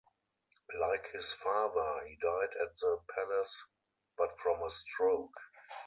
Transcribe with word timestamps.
Like 0.79 1.11
his 1.11 1.31
father, 1.31 2.03
he 2.07 2.15
died 2.19 2.49
at 2.59 2.75
the 2.77 2.97
palace-but 3.15 4.39
from 4.39 4.63
a 4.63 4.71
stroke. 4.71 5.37